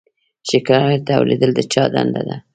شکایت 0.49 1.05
اوریدل 1.17 1.51
د 1.55 1.59
چا 1.73 1.83
دنده 1.93 2.21
ده؟ 2.27 2.37